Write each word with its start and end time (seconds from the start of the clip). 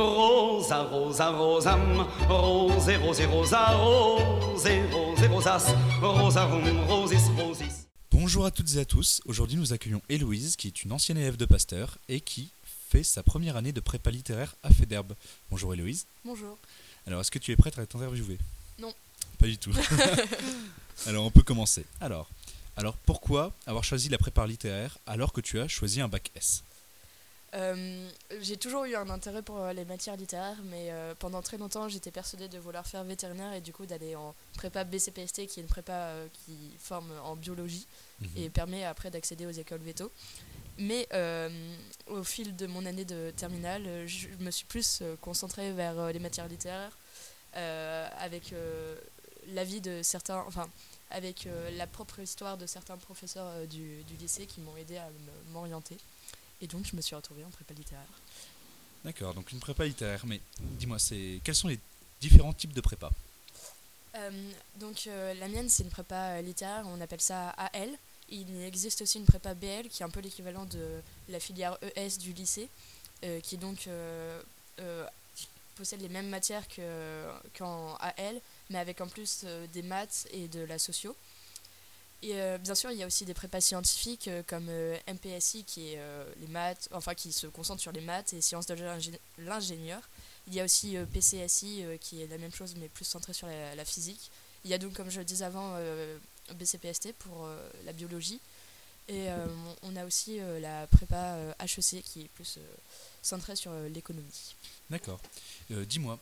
Rosa, 0.00 0.84
rosa, 0.84 1.30
rosam, 1.30 2.06
rose, 2.26 2.88
rose, 3.02 3.20
rosa, 3.26 3.76
rose, 3.76 4.66
rose, 4.90 5.26
rosas, 5.28 5.74
rosarum, 6.00 6.80
rosis, 6.88 7.28
rosis. 7.36 7.86
Bonjour 8.10 8.46
à 8.46 8.50
toutes 8.50 8.74
et 8.76 8.78
à 8.78 8.86
tous. 8.86 9.20
Aujourd'hui, 9.26 9.58
nous 9.58 9.74
accueillons 9.74 10.00
Héloïse, 10.08 10.56
qui 10.56 10.68
est 10.68 10.84
une 10.84 10.92
ancienne 10.92 11.18
élève 11.18 11.36
de 11.36 11.44
Pasteur 11.44 11.98
et 12.08 12.22
qui 12.22 12.48
fait 12.88 13.02
sa 13.02 13.22
première 13.22 13.56
année 13.56 13.72
de 13.72 13.80
prépa 13.80 14.10
littéraire 14.10 14.54
à 14.62 14.70
Federbe. 14.70 15.12
Bonjour 15.50 15.74
Héloïse. 15.74 16.06
Bonjour. 16.24 16.56
Alors, 17.06 17.20
est-ce 17.20 17.30
que 17.30 17.38
tu 17.38 17.52
es 17.52 17.56
prête 17.56 17.78
à 17.78 17.84
t'interviewer 17.84 18.38
Non. 18.78 18.94
Pas 19.38 19.48
du 19.48 19.58
tout. 19.58 19.72
alors, 21.06 21.26
on 21.26 21.30
peut 21.30 21.42
commencer. 21.42 21.84
Alors, 22.00 22.26
alors, 22.78 22.96
pourquoi 22.96 23.52
avoir 23.66 23.84
choisi 23.84 24.08
la 24.08 24.16
prépa 24.16 24.46
littéraire 24.46 24.96
alors 25.06 25.34
que 25.34 25.42
tu 25.42 25.60
as 25.60 25.68
choisi 25.68 26.00
un 26.00 26.08
bac 26.08 26.30
S? 26.34 26.64
Euh, 27.54 28.08
j'ai 28.40 28.56
toujours 28.56 28.84
eu 28.84 28.94
un 28.94 29.10
intérêt 29.10 29.42
pour 29.42 29.58
euh, 29.58 29.72
les 29.72 29.84
matières 29.84 30.16
littéraires, 30.16 30.58
mais 30.64 30.90
euh, 30.90 31.14
pendant 31.18 31.42
très 31.42 31.58
longtemps, 31.58 31.88
j'étais 31.88 32.12
persuadée 32.12 32.48
de 32.48 32.58
vouloir 32.58 32.86
faire 32.86 33.02
vétérinaire 33.02 33.52
et 33.54 33.60
du 33.60 33.72
coup 33.72 33.86
d'aller 33.86 34.14
en 34.14 34.34
prépa 34.54 34.84
BCPST, 34.84 35.46
qui 35.46 35.58
est 35.58 35.62
une 35.62 35.68
prépa 35.68 35.92
euh, 35.92 36.28
qui 36.32 36.76
forme 36.78 37.10
en 37.24 37.34
biologie 37.34 37.86
et 38.36 38.50
permet 38.50 38.84
après 38.84 39.10
d'accéder 39.10 39.46
aux 39.46 39.50
écoles 39.50 39.80
veto. 39.80 40.12
Mais 40.78 41.08
au 42.06 42.22
fil 42.22 42.54
de 42.56 42.66
mon 42.66 42.84
année 42.86 43.04
de 43.04 43.32
terminale, 43.36 44.06
je 44.06 44.28
me 44.38 44.50
suis 44.50 44.66
plus 44.66 45.02
concentrée 45.20 45.72
vers 45.72 46.12
les 46.12 46.18
matières 46.18 46.48
littéraires, 46.48 46.96
avec 47.54 48.54
l'avis 49.48 49.80
de 49.80 50.02
certains, 50.02 50.44
enfin, 50.46 50.68
avec 51.10 51.48
la 51.76 51.86
propre 51.86 52.20
histoire 52.20 52.58
de 52.58 52.66
certains 52.66 52.98
professeurs 52.98 53.66
du, 53.68 54.02
du 54.04 54.14
lycée 54.16 54.46
qui 54.46 54.60
m'ont 54.60 54.76
aidé 54.76 54.98
à 54.98 55.08
m'orienter. 55.52 55.96
Et 56.60 56.66
donc, 56.66 56.86
je 56.86 56.94
me 56.96 57.00
suis 57.00 57.14
retrouvée 57.14 57.44
en 57.44 57.50
prépa 57.50 57.74
littéraire. 57.74 58.06
D'accord, 59.04 59.32
donc 59.34 59.50
une 59.52 59.60
prépa 59.60 59.84
littéraire. 59.84 60.24
Mais 60.26 60.40
dis-moi, 60.60 60.98
c'est 60.98 61.40
quels 61.42 61.54
sont 61.54 61.68
les 61.68 61.78
différents 62.20 62.52
types 62.52 62.72
de 62.74 62.80
prépa? 62.80 63.10
Euh, 64.16 64.30
donc 64.74 65.06
euh, 65.06 65.34
la 65.34 65.46
mienne 65.46 65.68
c'est 65.68 65.84
une 65.84 65.88
prépa 65.88 66.16
euh, 66.38 66.42
littéraire, 66.42 66.84
on 66.88 67.00
appelle 67.00 67.20
ça 67.20 67.50
AL. 67.50 67.88
Il 68.28 68.60
existe 68.62 69.02
aussi 69.02 69.18
une 69.18 69.24
prépa 69.24 69.54
BL 69.54 69.88
qui 69.88 70.02
est 70.02 70.06
un 70.06 70.10
peu 70.10 70.20
l'équivalent 70.20 70.64
de 70.66 71.00
la 71.28 71.38
filière 71.40 71.78
ES 71.96 72.18
du 72.18 72.32
lycée, 72.32 72.68
euh, 73.24 73.40
qui 73.40 73.56
donc 73.56 73.86
euh, 73.86 74.42
euh, 74.80 75.06
possède 75.76 76.00
les 76.00 76.08
mêmes 76.08 76.28
matières 76.28 76.66
que- 76.68 77.30
qu'en 77.56 77.94
AL, 78.00 78.40
mais 78.70 78.78
avec 78.78 79.00
en 79.00 79.06
plus 79.08 79.42
euh, 79.44 79.66
des 79.72 79.82
maths 79.82 80.26
et 80.32 80.48
de 80.48 80.60
la 80.60 80.78
socio. 80.78 81.14
Et 82.22 82.34
euh, 82.34 82.58
bien 82.58 82.74
sûr, 82.74 82.90
il 82.90 82.98
y 82.98 83.02
a 83.02 83.06
aussi 83.06 83.24
des 83.24 83.32
prépas 83.32 83.60
scientifiques 83.62 84.28
euh, 84.28 84.42
comme 84.46 84.66
euh, 84.68 84.96
MPSI 85.08 85.64
qui 85.64 85.94
est 85.94 86.00
les 86.38 86.46
maths, 86.48 86.88
enfin 86.92 87.14
qui 87.14 87.32
se 87.32 87.46
concentre 87.46 87.80
sur 87.80 87.92
les 87.92 88.00
maths 88.02 88.32
et 88.34 88.40
sciences 88.42 88.66
de 88.66 88.74
l'ingé- 88.74 89.18
l'ingénieur. 89.38 90.02
Il 90.46 90.54
y 90.54 90.60
a 90.60 90.64
aussi 90.64 90.96
PCSI 91.12 91.84
qui 92.00 92.22
est 92.22 92.26
la 92.26 92.38
même 92.38 92.52
chose 92.52 92.74
mais 92.76 92.88
plus 92.88 93.04
centré 93.04 93.32
sur 93.32 93.46
la, 93.46 93.74
la 93.74 93.84
physique. 93.84 94.30
Il 94.64 94.70
y 94.70 94.74
a 94.74 94.78
donc, 94.78 94.92
comme 94.94 95.10
je 95.10 95.18
le 95.20 95.24
disais 95.24 95.44
avant, 95.44 95.76
BCPST 96.54 97.12
pour 97.14 97.48
la 97.84 97.92
biologie. 97.92 98.40
Et 99.08 99.28
on 99.82 99.96
a 99.96 100.04
aussi 100.04 100.38
la 100.60 100.86
prépa 100.88 101.36
HEC 101.60 102.02
qui 102.02 102.22
est 102.22 102.28
plus 102.28 102.58
centrée 103.22 103.54
sur 103.56 103.72
l'économie. 103.94 104.54
D'accord. 104.88 105.20
Dis-moi, 105.70 106.18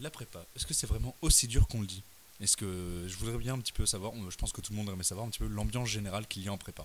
la 0.00 0.10
prépa, 0.10 0.44
est-ce 0.56 0.66
que 0.66 0.74
c'est 0.74 0.86
vraiment 0.86 1.14
aussi 1.22 1.46
dur 1.46 1.68
qu'on 1.68 1.80
le 1.80 1.86
dit? 1.86 2.02
Est-ce 2.40 2.56
que 2.56 3.04
je 3.06 3.16
voudrais 3.16 3.38
bien 3.38 3.54
un 3.54 3.58
petit 3.60 3.72
peu 3.72 3.86
savoir, 3.86 4.12
je 4.30 4.36
pense 4.36 4.52
que 4.52 4.60
tout 4.60 4.72
le 4.72 4.78
monde 4.78 4.88
aimerait 4.88 5.04
savoir 5.04 5.26
un 5.26 5.30
petit 5.30 5.38
peu 5.38 5.46
l'ambiance 5.46 5.88
générale 5.88 6.26
qu'il 6.26 6.42
y 6.42 6.48
a 6.48 6.52
en 6.52 6.58
prépa. 6.58 6.84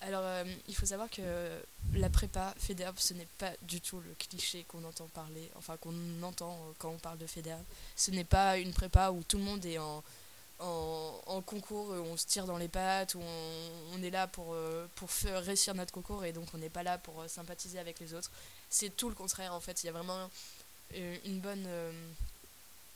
Alors, 0.00 0.22
euh, 0.24 0.44
il 0.68 0.74
faut 0.74 0.84
savoir 0.86 1.08
que 1.08 1.22
la 1.94 2.10
prépa 2.10 2.54
FEDERB, 2.58 2.98
ce 2.98 3.14
n'est 3.14 3.28
pas 3.38 3.52
du 3.62 3.80
tout 3.80 4.00
le 4.00 4.14
cliché 4.18 4.64
qu'on 4.68 4.84
entend 4.84 5.06
parler, 5.08 5.50
enfin 5.56 5.76
qu'on 5.78 5.94
entend 6.22 6.52
euh, 6.52 6.72
quand 6.78 6.90
on 6.90 6.98
parle 6.98 7.18
de 7.18 7.26
FEDERB. 7.26 7.62
Ce 7.96 8.10
n'est 8.10 8.24
pas 8.24 8.58
une 8.58 8.72
prépa 8.72 9.10
où 9.10 9.22
tout 9.22 9.38
le 9.38 9.44
monde 9.44 9.64
est 9.64 9.78
en, 9.78 10.02
en, 10.60 11.20
en 11.26 11.40
concours, 11.42 11.88
où 11.90 11.92
on 11.94 12.16
se 12.18 12.26
tire 12.26 12.44
dans 12.46 12.58
les 12.58 12.68
pattes, 12.68 13.14
où 13.14 13.20
on, 13.20 13.70
on 13.94 14.02
est 14.02 14.10
là 14.10 14.26
pour, 14.26 14.52
euh, 14.54 14.86
pour 14.96 15.10
faire 15.10 15.42
réussir 15.42 15.74
notre 15.74 15.92
concours 15.92 16.24
et 16.24 16.32
donc 16.32 16.48
on 16.54 16.58
n'est 16.58 16.68
pas 16.70 16.82
là 16.82 16.98
pour 16.98 17.24
sympathiser 17.28 17.78
avec 17.78 17.98
les 18.00 18.12
autres. 18.12 18.30
C'est 18.68 18.94
tout 18.96 19.08
le 19.08 19.14
contraire 19.14 19.54
en 19.54 19.60
fait. 19.60 19.82
Il 19.84 19.86
y 19.86 19.88
a 19.90 19.92
vraiment 19.92 20.30
une 21.24 21.40
bonne. 21.40 21.64
euh, 21.66 21.92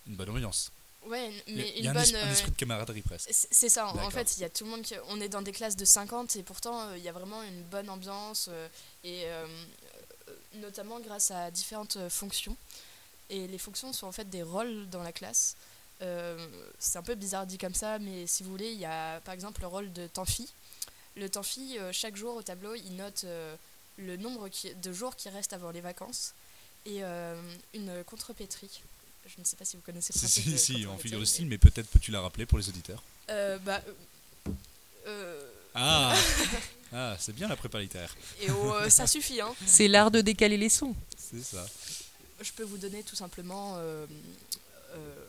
Une 0.07 0.17
bonne 0.17 0.31
ambiance. 0.31 0.71
Ouais, 1.07 1.33
Il 1.47 1.57
y 1.57 1.61
a- 1.61 1.63
mais 1.65 1.73
il 1.77 1.85
y 1.85 1.89
a 1.89 1.91
une 1.93 1.97
un, 1.97 2.03
bonne. 2.03 2.17
un 2.17 2.29
euh, 2.29 2.33
esprit 2.33 2.51
de 2.51 2.57
camaraderie 2.57 3.03
presque. 3.03 3.29
c'est 3.33 3.69
ça, 3.69 3.89
en 3.89 4.11
fait, 4.11 4.37
il 4.37 4.41
y 4.41 4.45
a 4.45 4.49
tout 4.51 4.65
le 4.65 4.71
monde 4.71 4.83
qui. 4.83 4.95
On 5.09 5.21
est 5.21 5.29
dans 5.29 5.43
des 5.43 5.53
classes 5.53 5.77
de 5.77 5.85
50 5.85 6.37
et 6.37 6.43
pourtant, 6.43 6.81
euh, 6.89 6.97
il 6.99 7.03
y 7.05 7.09
a 7.09 7.13
vraiment 7.13 7.43
une 7.43 7.63
bonne 7.65 7.89
ambiance, 7.91 8.49
euh, 8.51 8.69
et 9.05 9.23
euh, 9.27 9.47
notamment 10.55 11.01
grâce 11.01 11.31
à 11.31 11.51
différentes 11.51 11.99
fonctions. 12.09 12.57
Et 13.31 13.47
les 13.47 13.59
fonctions 13.59 13.93
sont 13.93 14.07
en 14.07 14.13
fait 14.13 14.29
des 14.29 14.43
rôles 14.43 14.89
dans 14.89 15.03
la 15.03 15.13
classe. 15.13 15.55
Euh, 16.01 16.47
c'est 16.79 16.97
un 16.99 17.03
peu 17.03 17.15
bizarre 17.15 17.47
dit 17.47 17.59
comme 17.59 17.75
ça, 17.75 17.99
mais 17.99 18.27
si 18.27 18.43
vous 18.43 18.51
voulez, 18.51 18.73
il 18.73 18.79
y 18.79 18.85
a 18.87 19.21
par 19.21 19.35
exemple 19.35 19.61
le 19.61 19.67
rôle 19.67 19.93
de 19.93 20.07
temps-fi. 20.07 20.49
Le 21.17 21.29
euh, 21.79 21.93
chaque 21.93 22.17
jour 22.17 22.37
au 22.37 22.43
tableau, 22.43 22.75
il 22.75 22.95
note 22.97 23.25
le 23.97 24.17
nombre 24.17 24.49
de 24.77 24.93
jours 24.93 25.17
qui 25.17 25.29
restent 25.29 25.53
avant 25.53 25.71
les 25.73 25.81
vacances 25.81 26.35
et 26.87 27.03
une 27.75 28.05
contrepétrie. 28.05 28.83
Je 29.35 29.41
ne 29.41 29.45
sais 29.45 29.57
pas 29.57 29.65
si 29.65 29.77
vous 29.77 29.83
connaissez 29.83 30.13
le 30.15 30.19
Si, 30.19 30.25
principe 30.25 30.45
si, 30.45 30.51
de 30.53 30.57
si, 30.57 30.73
contrepétrie, 30.73 31.03
figure 31.03 31.19
mais- 31.21 31.27
style, 31.27 31.47
mais 31.47 31.59
peut-être 31.59 31.89
peux-tu 31.89 32.11
la 32.11 32.21
rappeler 32.21 32.47
pour 32.47 32.59
les 32.59 32.69
auditeurs 32.69 33.03
euh, 33.31 33.59
bah, 33.59 33.81
euh, 34.47 34.53
euh, 35.07 35.51
Ah, 35.75 36.15
ah 36.93 37.17
c'est 37.19 37.35
bien 37.35 37.47
la 37.49 37.57
prépa 37.57 37.79
littéraire. 37.81 38.15
et 38.41 38.51
oh, 38.51 38.89
ça 38.89 39.07
suffit, 39.07 39.41
hein. 39.41 39.55
C'est 39.67 39.87
l'art 39.89 40.11
de 40.11 40.21
décaler 40.23 40.57
les 40.57 40.69
sons. 40.71 40.95
C'est 41.17 41.43
ça. 41.43 41.67
Je 42.41 42.53
peux 42.53 42.63
vous 42.65 42.79
donner 42.79 43.03
tout 43.03 43.17
simplement 43.17 43.75
euh, 43.79 44.07
euh, 44.95 45.25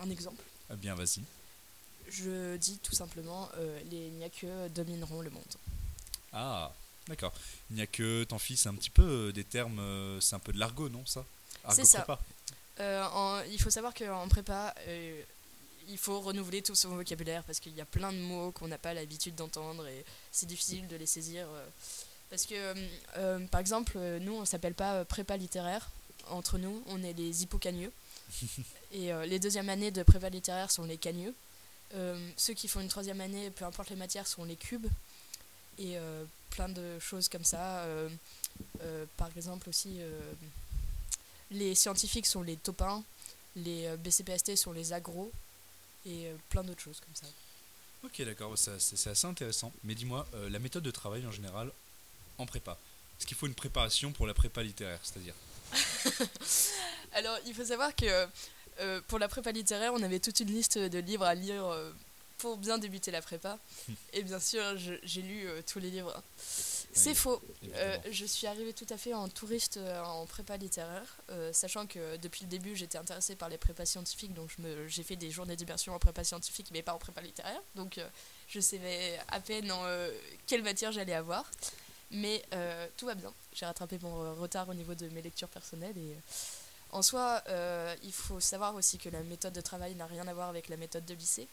un 0.00 0.10
exemple. 0.10 0.42
Ah 0.68 0.76
bien, 0.76 0.94
vas-y. 0.94 1.22
Je 2.10 2.56
dis 2.56 2.78
tout 2.82 2.94
simplement 2.94 3.48
euh, 3.56 3.80
les 3.90 4.10
Nyakeux 4.10 4.68
domineront 4.74 5.22
le 5.22 5.30
monde. 5.30 5.42
Ah, 6.32 6.72
d'accord. 7.08 7.32
Il 7.70 7.76
n'y 7.76 7.82
a 7.82 7.86
que 7.86 8.24
tant 8.24 8.38
fils, 8.38 8.60
c'est 8.62 8.68
un 8.68 8.74
petit 8.74 8.90
peu 8.90 9.32
des 9.32 9.44
termes, 9.44 9.80
c'est 10.20 10.34
un 10.34 10.38
peu 10.40 10.52
de 10.52 10.58
l'argot, 10.58 10.88
non 10.90 11.04
ça? 11.06 11.24
Argot 11.64 11.76
C'est 11.76 11.86
ça. 11.86 12.04
Euh, 12.82 13.04
en- 13.14 13.42
il 13.50 13.60
faut 13.60 13.70
savoir 13.70 13.94
qu'en 13.94 14.26
prépa, 14.28 14.74
euh, 14.88 15.22
il 15.88 15.96
faut 15.98 16.20
renouveler 16.20 16.62
tout 16.62 16.74
son 16.74 16.90
vocabulaire 16.96 17.42
parce 17.44 17.60
qu'il 17.60 17.74
y 17.74 17.80
a 17.80 17.84
plein 17.84 18.12
de 18.12 18.18
mots 18.18 18.50
qu'on 18.52 18.68
n'a 18.68 18.78
pas 18.78 18.92
l'habitude 18.92 19.34
d'entendre 19.36 19.86
et 19.86 20.04
c'est 20.32 20.46
difficile 20.46 20.86
de 20.88 20.96
les 20.96 21.06
saisir. 21.06 21.46
euh, 21.48 21.66
parce 22.30 22.46
que, 22.46 22.54
euh, 23.18 23.46
par 23.48 23.60
exemple, 23.60 23.98
nous, 24.20 24.34
on 24.34 24.44
s'appelle 24.44 24.74
pas 24.74 25.04
prépa 25.04 25.36
littéraire. 25.36 25.90
Entre 26.30 26.56
nous, 26.58 26.82
on 26.88 27.02
est 27.02 27.12
les 27.12 27.42
hippocagneux. 27.42 27.92
et 28.92 29.12
euh, 29.12 29.26
les 29.26 29.38
deuxièmes 29.38 29.68
années 29.68 29.90
de 29.90 30.02
prépa 30.02 30.28
littéraire 30.30 30.70
sont 30.70 30.84
les 30.84 30.96
cagneux. 30.96 31.34
Euh, 31.94 32.16
ceux 32.38 32.54
qui 32.54 32.68
font 32.68 32.80
une 32.80 32.88
troisième 32.88 33.20
année, 33.20 33.50
peu 33.50 33.64
importe 33.66 33.90
les 33.90 33.96
matières, 33.96 34.26
sont 34.26 34.44
les 34.44 34.56
cubes. 34.56 34.86
Et 35.78 35.96
plein 36.50 36.68
de 36.68 36.98
choses 37.00 37.28
comme 37.30 37.44
ça. 37.44 37.84
Par 39.16 39.28
exemple 39.36 39.68
aussi, 39.70 39.98
les 41.52 41.74
scientifiques 41.74 42.26
sont 42.26 42.42
les 42.42 42.56
topins, 42.56 43.02
les 43.56 43.86
euh, 43.86 43.96
BCPST 43.96 44.56
sont 44.56 44.72
les 44.72 44.92
agros, 44.92 45.30
et 46.06 46.26
euh, 46.26 46.36
plein 46.48 46.64
d'autres 46.64 46.82
choses 46.82 47.00
comme 47.00 47.14
ça. 47.14 47.26
Ok, 48.04 48.20
d'accord, 48.22 48.50
bah, 48.50 48.56
c'est 48.78 49.10
assez 49.10 49.26
intéressant. 49.26 49.72
Mais 49.84 49.94
dis-moi, 49.94 50.26
euh, 50.34 50.50
la 50.50 50.58
méthode 50.58 50.82
de 50.82 50.90
travail 50.90 51.24
en 51.24 51.30
général 51.30 51.70
en 52.38 52.46
prépa. 52.46 52.76
Est-ce 53.18 53.26
qu'il 53.26 53.36
faut 53.36 53.46
une 53.46 53.54
préparation 53.54 54.10
pour 54.12 54.26
la 54.26 54.34
prépa 54.34 54.62
littéraire 54.62 54.98
C'est-à-dire? 55.04 55.34
Alors, 57.12 57.38
il 57.46 57.54
faut 57.54 57.64
savoir 57.64 57.94
que 57.94 58.26
euh, 58.80 59.00
pour 59.06 59.20
la 59.20 59.28
prépa 59.28 59.52
littéraire, 59.52 59.92
on 59.94 60.02
avait 60.02 60.18
toute 60.18 60.40
une 60.40 60.48
liste 60.48 60.78
de 60.78 60.98
livres 60.98 61.24
à 61.24 61.36
lire 61.36 61.64
euh, 61.64 61.92
pour 62.38 62.56
bien 62.56 62.76
débuter 62.76 63.12
la 63.12 63.22
prépa. 63.22 63.56
Et 64.12 64.24
bien 64.24 64.40
sûr, 64.40 64.62
j'ai 65.04 65.22
lu 65.22 65.46
tous 65.70 65.78
les 65.78 65.90
livres. 65.90 66.20
C'est 66.92 67.14
faux. 67.14 67.40
Euh, 67.74 67.96
je 68.10 68.26
suis 68.26 68.46
arrivée 68.46 68.74
tout 68.74 68.86
à 68.90 68.98
fait 68.98 69.14
en 69.14 69.28
touriste 69.28 69.78
euh, 69.78 70.02
en 70.02 70.26
prépa 70.26 70.58
littéraire, 70.58 71.16
euh, 71.30 71.50
sachant 71.52 71.86
que 71.86 72.18
depuis 72.18 72.42
le 72.42 72.48
début, 72.48 72.76
j'étais 72.76 72.98
intéressée 72.98 73.34
par 73.34 73.48
les 73.48 73.56
prépas 73.56 73.86
scientifiques, 73.86 74.34
donc 74.34 74.50
j'ai 74.88 75.02
fait 75.02 75.16
des 75.16 75.30
journées 75.30 75.56
d'immersion 75.56 75.94
en 75.94 75.98
prépa 75.98 76.22
scientifique, 76.22 76.68
mais 76.70 76.82
pas 76.82 76.92
en 76.92 76.98
prépa 76.98 77.22
littéraire. 77.22 77.60
Donc, 77.76 77.96
euh, 77.96 78.06
je 78.48 78.60
savais 78.60 79.18
à 79.28 79.40
peine 79.40 79.72
en, 79.72 79.82
quelle 80.46 80.62
matière 80.62 80.92
j'allais 80.92 81.14
avoir. 81.14 81.50
Mais 82.10 82.42
tout 82.98 83.06
va 83.06 83.14
bien. 83.14 83.32
J'ai 83.54 83.64
rattrapé 83.64 83.98
mon 84.02 84.34
retard 84.34 84.68
au 84.68 84.74
niveau 84.74 84.94
de 84.94 85.08
mes 85.08 85.22
lectures 85.22 85.48
personnelles. 85.48 85.96
Et, 85.96 86.14
en 86.90 87.00
soi, 87.00 87.42
il 88.02 88.12
faut 88.12 88.38
savoir 88.38 88.74
aussi 88.74 88.98
que 88.98 89.08
la 89.08 89.22
méthode 89.22 89.54
de 89.54 89.62
travail 89.62 89.94
n'a 89.94 90.04
rien 90.04 90.28
à 90.28 90.34
voir 90.34 90.50
avec 90.50 90.68
la 90.68 90.76
méthode 90.76 91.06
de 91.06 91.14
lycée. 91.14 91.48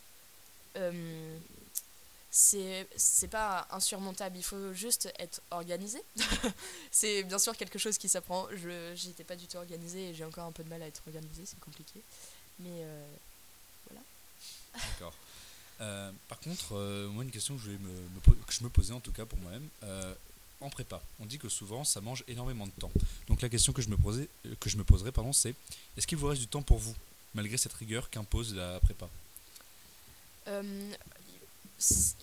C'est 2.32 2.88
c'est 2.96 3.28
pas 3.28 3.68
insurmontable, 3.72 4.38
il 4.38 4.44
faut 4.44 4.72
juste 4.74 5.12
être 5.18 5.42
organisé. 5.50 6.02
c'est 6.92 7.24
bien 7.24 7.40
sûr 7.40 7.58
quelque 7.58 7.80
chose 7.80 7.98
qui 7.98 8.08
s'apprend. 8.08 8.48
Je 8.52 8.94
j'étais 8.96 9.24
pas 9.24 9.36
du 9.36 9.48
tout 9.48 9.58
organisée 9.58 10.10
et 10.10 10.14
j'ai 10.14 10.26
encore 10.26 10.46
un 10.46 10.52
peu 10.52 10.64
de 10.64 10.70
mal 10.70 10.82
à 10.84 10.88
être 10.88 11.02
organisée, 11.08 11.44
c'est 11.46 11.60
compliqué. 11.60 12.02
Mais 12.60 12.84
euh, 12.84 13.08
D'accord. 14.74 15.14
Euh, 15.82 16.12
par 16.28 16.40
contre, 16.40 16.76
euh, 16.76 17.08
moi, 17.10 17.24
une 17.24 17.32
question 17.32 17.56
que 17.56 17.62
je, 17.62 17.66
voulais 17.68 17.80
me, 17.80 17.90
me 17.90 18.36
que 18.46 18.54
je 18.54 18.64
me 18.64 18.70
posais 18.70 18.94
en 18.94 19.00
tout 19.00 19.12
cas 19.12 19.26
pour 19.26 19.40
moi-même, 19.40 19.68
en 20.62 20.70
prépa, 20.70 21.02
on 21.22 21.26
dit 21.26 21.40
que 21.40 21.48
souvent 21.48 21.86
ça 21.86 22.02
mange 22.02 22.24
énormément 22.28 22.68
de 22.68 22.72
temps. 22.72 22.92
Donc 23.28 23.42
la 23.42 23.48
question 23.48 23.72
que 23.72 23.82
je 23.82 23.88
me, 23.88 23.96
posais, 23.96 24.28
que 24.60 24.70
je 24.70 24.76
me 24.76 24.84
poserais, 24.84 25.14
pardon, 25.14 25.32
c'est 25.32 25.56
est-ce 25.98 26.06
qu'il 26.06 26.18
vous 26.18 26.28
reste 26.28 26.42
du 26.42 26.48
temps 26.48 26.62
pour 26.62 26.78
vous, 26.78 26.94
malgré 27.34 27.58
cette 27.58 27.74
rigueur 27.74 28.10
qu'impose 28.10 28.54
la 28.54 28.80
prépa? 28.82 29.08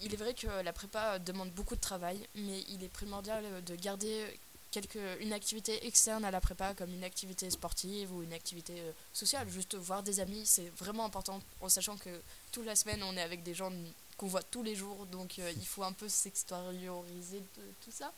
Il 0.03 0.13
est 0.13 0.17
vrai 0.17 0.35
que 0.35 0.47
la 0.63 0.73
prépa 0.73 1.19
demande 1.19 1.51
beaucoup 1.51 1.77
de 1.77 1.81
travail, 1.81 2.19
mais 2.35 2.65
il 2.69 2.85
est 2.85 2.89
primordial 2.89 3.45
de 3.65 3.75
garder 3.77 4.27
quelque, 4.71 5.23
une 5.23 5.33
activité 5.33 5.87
externe 5.87 6.25
à 6.25 6.31
la 6.31 6.41
prépa, 6.41 6.75
comme 6.75 6.93
une 6.93 7.05
activité 7.05 7.49
sportive 7.51 8.13
ou 8.13 8.23
une 8.23 8.33
activité 8.33 8.75
euh, 8.79 8.93
sociale. 9.13 9.49
Juste 9.49 9.75
voir 9.77 10.03
des 10.03 10.21
amis, 10.21 10.45
c'est 10.45 10.71
vraiment 10.77 11.05
important, 11.07 11.41
en 11.61 11.69
sachant 11.69 11.97
que 11.97 12.11
toute 12.53 12.67
la 12.67 12.77
semaine, 12.77 13.03
on 13.03 13.17
est 13.17 13.23
avec 13.23 13.43
des 13.43 13.55
gens 13.55 13.73
qu'on 14.19 14.27
voit 14.27 14.43
tous 14.43 14.63
les 14.63 14.75
jours, 14.75 15.07
donc 15.07 15.39
euh, 15.39 15.53
il 15.57 15.67
faut 15.67 15.83
un 15.83 15.93
peu 15.93 16.09
s'extérioriser 16.09 17.41
de 17.41 17.63
tout 17.83 17.91
ça. 17.91 18.13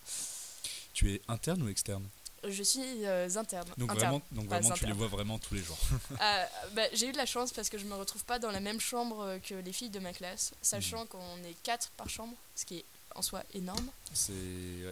Tu 0.93 1.14
es 1.14 1.23
interne 1.29 1.62
ou 1.62 1.69
externe? 1.69 2.08
Je 2.46 2.62
suis 2.62 3.05
euh, 3.05 3.29
interne. 3.37 3.69
Donc 3.76 3.90
interne. 3.90 3.99
vraiment, 3.99 4.23
donc 4.32 4.49
Pas 4.49 4.61
vraiment 4.61 4.75
tu 4.75 4.87
les 4.87 4.93
vois 4.93 5.08
vraiment 5.08 5.38
tous 5.38 5.55
les 5.55 5.62
jours. 5.62 5.79
Euh, 6.20 6.44
bah, 6.75 6.82
j'ai 6.93 7.08
eu 7.08 7.12
de 7.12 7.17
la 7.17 7.26
chance 7.26 7.52
parce 7.52 7.69
que 7.69 7.79
je 7.79 7.85
me 7.85 7.94
retrouve 7.94 8.25
pas 8.25 8.38
dans 8.38 8.50
la 8.50 8.61
même 8.61 8.81
chambre 8.81 9.38
que 9.46 9.55
les 9.55 9.73
filles 9.73 9.90
de 9.90 9.99
ma 10.00 10.12
classe, 10.12 10.52
sachant 10.62 11.06
qu'on 11.06 11.37
est 11.44 11.55
quatre 11.62 11.90
par 11.96 12.08
chambre, 12.08 12.35
ce 12.56 12.64
qui 12.64 12.79
est 12.79 12.85
en 13.14 13.23
soi 13.23 13.43
énorme. 13.55 13.87
C'est, 14.14 14.32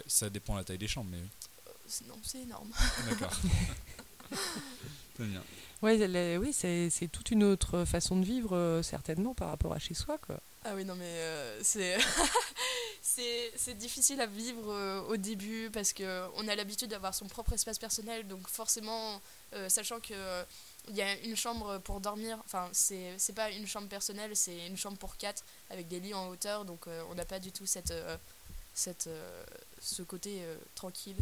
ça 0.07 0.29
dépend 0.29 0.53
de 0.53 0.59
la 0.59 0.63
taille 0.65 0.77
des 0.77 0.87
chambres, 0.87 1.09
mais 1.11 1.17
Euh, 1.19 2.07
Non, 2.07 2.15
c'est 2.23 2.39
énorme. 2.41 2.71
d'accord. 3.09 3.31
Très 5.15 5.25
bien. 5.25 5.41
Ouais, 5.81 5.95
les- 6.07 6.37
oui, 6.37 6.53
c'est 6.53 6.89
c'est 6.89 7.07
toute 7.07 7.31
une 7.31 7.43
autre 7.43 7.85
façon 7.85 8.15
de 8.19 8.25
vivre, 8.25 8.55
euh, 8.55 8.81
certainement, 8.83 9.33
par 9.33 9.49
rapport 9.49 9.73
à 9.73 9.79
chez 9.79 9.93
soi. 9.93 10.17
Quoi. 10.25 10.39
Ah 10.65 10.73
oui, 10.75 10.83
non, 10.85 10.95
mais 10.95 11.05
euh, 11.05 11.59
c'est. 11.63 11.97
C'est 13.07 13.77
difficile 13.77 14.19
à 14.19 14.25
vivre 14.25 14.69
euh, 14.69 15.01
au 15.03 15.17
début 15.17 15.69
parce 15.71 15.93
qu'on 15.93 16.47
a 16.47 16.55
l'habitude 16.55 16.89
d'avoir 16.89 17.15
son 17.15 17.27
propre 17.27 17.53
espace 17.53 17.79
personnel, 17.79 18.27
donc 18.27 18.47
forcément, 18.49 19.21
euh, 19.53 19.69
sachant 19.69 19.99
que. 19.99 20.43
il 20.89 20.95
y 20.95 21.01
a 21.01 21.17
une 21.21 21.35
chambre 21.35 21.77
pour 21.79 22.01
dormir, 22.01 22.37
enfin 22.45 22.69
c'est 22.73 23.35
pas 23.35 23.49
une 23.51 23.65
chambre 23.65 23.87
personnelle, 23.87 24.35
c'est 24.35 24.67
une 24.67 24.77
chambre 24.77 24.97
pour 24.97 25.15
quatre 25.17 25.43
avec 25.69 25.87
des 25.87 25.99
lits 25.99 26.13
en 26.13 26.27
hauteur, 26.27 26.65
donc 26.65 26.87
euh, 26.87 27.01
on 27.09 27.15
n'a 27.15 27.25
pas 27.25 27.39
du 27.39 27.51
tout 27.51 27.65
cette, 27.65 27.93
cette, 28.73 29.09
ce 29.81 30.03
côté 30.03 30.41
tranquille. 30.75 31.17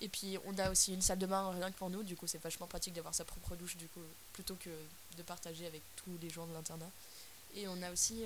Et 0.00 0.08
puis 0.08 0.38
on 0.46 0.58
a 0.58 0.70
aussi 0.70 0.92
une 0.94 1.02
salle 1.02 1.18
de 1.18 1.26
bain 1.26 1.50
rien 1.50 1.70
que 1.70 1.76
pour 1.76 1.90
nous, 1.90 2.02
du 2.02 2.16
coup 2.16 2.26
c'est 2.26 2.42
vachement 2.42 2.66
pratique 2.66 2.94
d'avoir 2.94 3.14
sa 3.14 3.24
propre 3.24 3.56
douche 3.56 3.76
du 3.76 3.88
coup, 3.88 4.00
plutôt 4.32 4.56
que 4.56 4.70
de 5.16 5.22
partager 5.22 5.66
avec 5.66 5.82
tous 5.96 6.16
les 6.20 6.30
gens 6.30 6.46
de 6.46 6.52
l'internat. 6.54 6.90
Et 7.54 7.68
on 7.68 7.82
a 7.82 7.90
aussi 7.90 8.24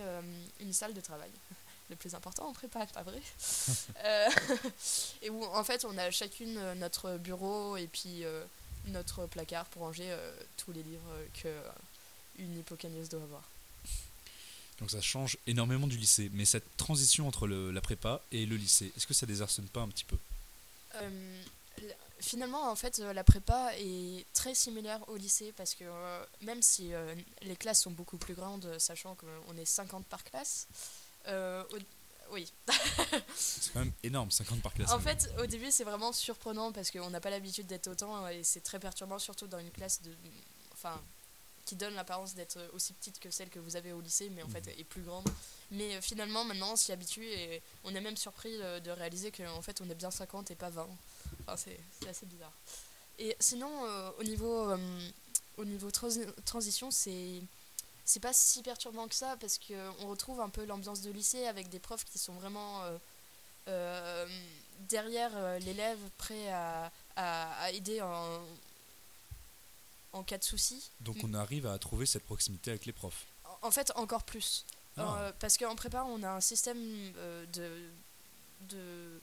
une 0.60 0.72
salle 0.72 0.94
de 0.94 1.00
travail, 1.00 1.30
le 1.90 1.96
plus 1.96 2.14
important 2.14 2.46
en 2.48 2.52
prépa, 2.52 2.86
pas 2.86 3.02
vrai 3.02 3.20
Euh, 4.04 4.28
Et 5.22 5.28
où 5.30 5.44
en 5.44 5.64
fait 5.64 5.84
on 5.84 5.96
a 5.98 6.10
chacune 6.10 6.56
euh, 6.56 6.74
notre 6.74 7.18
bureau 7.18 7.76
et 7.76 7.86
puis 7.86 8.24
euh, 8.24 8.44
notre 8.86 9.26
placard 9.26 9.66
pour 9.66 9.82
ranger 9.82 10.10
euh, 10.10 10.32
tous 10.56 10.72
les 10.72 10.82
livres 10.82 11.10
euh, 11.12 11.26
que 11.42 11.48
euh, 11.48 11.68
une 12.38 12.58
hippocamieuse 12.58 13.08
doit 13.10 13.22
avoir. 13.22 13.42
Donc 14.78 14.90
ça 14.90 15.00
change 15.02 15.36
énormément 15.46 15.86
du 15.86 15.98
lycée. 15.98 16.30
Mais 16.32 16.46
cette 16.46 16.76
transition 16.78 17.28
entre 17.28 17.46
le- 17.46 17.70
la 17.70 17.82
prépa 17.82 18.22
et 18.32 18.46
le 18.46 18.56
lycée, 18.56 18.90
est-ce 18.96 19.06
que 19.06 19.12
ça 19.12 19.26
désarçonne 19.26 19.68
pas 19.68 19.80
un 19.82 19.88
petit 19.88 20.04
peu? 20.06 20.16
Finalement, 22.20 22.70
en 22.70 22.76
fait, 22.76 22.98
la 22.98 23.24
prépa 23.24 23.72
est 23.78 24.26
très 24.34 24.54
similaire 24.54 25.00
au 25.08 25.16
lycée 25.16 25.52
parce 25.56 25.74
que 25.74 25.84
euh, 25.84 26.24
même 26.42 26.60
si 26.60 26.92
euh, 26.92 27.14
les 27.42 27.56
classes 27.56 27.82
sont 27.82 27.90
beaucoup 27.90 28.18
plus 28.18 28.34
grandes, 28.34 28.78
sachant 28.78 29.14
qu'on 29.14 29.56
est 29.56 29.64
50 29.64 30.04
par 30.06 30.22
classe, 30.22 30.66
euh, 31.28 31.64
au- 31.72 32.32
oui. 32.34 32.52
C'est 33.34 33.72
quand 33.72 33.80
même 33.80 33.92
énorme, 34.02 34.30
50 34.30 34.62
par 34.62 34.72
classe. 34.72 34.90
En 34.92 35.00
fait, 35.00 35.28
au 35.42 35.46
début, 35.46 35.70
c'est 35.70 35.84
vraiment 35.84 36.12
surprenant 36.12 36.70
parce 36.72 36.90
qu'on 36.90 37.10
n'a 37.10 37.20
pas 37.20 37.30
l'habitude 37.30 37.66
d'être 37.66 37.88
autant 37.88 38.26
et 38.28 38.44
c'est 38.44 38.60
très 38.60 38.78
perturbant, 38.78 39.18
surtout 39.18 39.46
dans 39.48 39.58
une 39.58 39.70
classe 39.70 40.00
de, 40.02 40.12
enfin, 40.72 41.00
qui 41.64 41.74
donne 41.76 41.94
l'apparence 41.94 42.34
d'être 42.34 42.58
aussi 42.72 42.92
petite 42.92 43.18
que 43.18 43.30
celle 43.30 43.48
que 43.50 43.58
vous 43.58 43.74
avez 43.76 43.92
au 43.92 44.00
lycée, 44.00 44.30
mais 44.30 44.42
en 44.42 44.48
fait 44.48 44.66
est 44.68 44.84
plus 44.84 45.02
grande. 45.02 45.28
Mais 45.72 45.96
euh, 45.96 46.00
finalement, 46.00 46.44
maintenant, 46.44 46.72
on 46.72 46.76
s'y 46.76 46.92
habitue 46.92 47.24
et 47.24 47.62
on 47.84 47.94
est 47.94 48.00
même 48.00 48.16
surpris 48.16 48.52
euh, 48.60 48.80
de 48.80 48.90
réaliser 48.90 49.30
qu'en 49.32 49.62
fait, 49.62 49.80
on 49.80 49.90
est 49.90 49.94
bien 49.94 50.10
50 50.10 50.50
et 50.52 50.56
pas 50.56 50.70
20. 50.70 50.88
Enfin, 51.46 51.56
c'est 51.56 51.78
c'est 52.00 52.08
assez 52.08 52.26
bizarre. 52.26 52.52
Et 53.18 53.36
sinon, 53.40 53.70
euh, 53.86 54.10
au 54.18 54.24
niveau, 54.24 54.70
euh, 54.70 54.78
au 55.58 55.64
niveau 55.64 55.90
transi- 55.90 56.26
transition, 56.44 56.90
c'est 56.90 57.40
c'est 58.10 58.20
pas 58.20 58.32
si 58.32 58.62
perturbant 58.62 59.06
que 59.08 59.14
ça 59.14 59.36
parce 59.40 59.56
qu'on 59.58 60.08
retrouve 60.08 60.40
un 60.40 60.48
peu 60.48 60.64
l'ambiance 60.64 61.00
de 61.02 61.10
lycée 61.12 61.46
avec 61.46 61.68
des 61.68 61.78
profs 61.78 62.04
qui 62.04 62.18
sont 62.18 62.32
vraiment 62.34 62.82
euh, 62.82 62.98
euh, 63.68 64.26
derrière 64.88 65.30
euh, 65.36 65.58
l'élève 65.60 65.98
prêt 66.18 66.48
à, 66.50 66.90
à, 67.16 67.62
à 67.62 67.70
aider 67.70 68.00
en, 68.02 68.40
en 70.12 70.22
cas 70.24 70.38
de 70.38 70.44
souci. 70.44 70.90
Donc 71.00 71.18
on 71.22 71.34
arrive 71.34 71.66
à 71.66 71.78
trouver 71.78 72.06
cette 72.06 72.24
proximité 72.24 72.70
avec 72.70 72.84
les 72.86 72.92
profs. 72.92 73.26
En- 73.44 73.68
En 73.68 73.70
fait, 73.70 73.92
encore 73.94 74.24
plus. 74.24 74.64
Ah. 74.96 75.02
Euh, 75.18 75.32
parce 75.38 75.56
qu'en 75.56 75.76
prépa, 75.76 76.02
on 76.04 76.22
a 76.24 76.30
un 76.30 76.40
système 76.40 76.78
euh, 77.16 77.46
de, 77.46 77.90
de 78.74 79.20